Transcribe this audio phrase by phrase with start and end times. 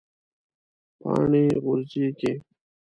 [0.99, 2.31] پاڼې غورځیږي